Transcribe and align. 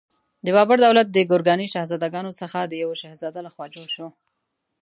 د 0.45 0.47
بابر 0.55 0.77
دولت 0.85 1.07
د 1.11 1.17
ګورکاني 1.29 1.67
شهزادګانو 1.73 2.31
څخه 2.41 2.59
د 2.65 2.73
یوه 2.83 2.95
شهزاده 3.01 3.39
لخوا 3.47 3.65
جوړ 3.75 3.87
شو. 3.95 4.07